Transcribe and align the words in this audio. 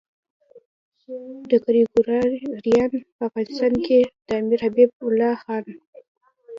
ګریګوریان 1.65 2.91
په 3.15 3.21
افغانستان 3.27 3.73
کې 3.85 3.99
د 4.27 4.27
امیر 4.39 4.59
حبیب 4.65 4.89
الله 5.07 5.33
خان. 5.43 5.65